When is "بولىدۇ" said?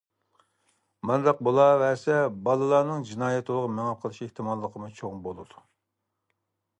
5.29-5.63